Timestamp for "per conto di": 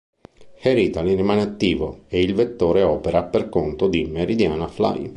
3.23-4.05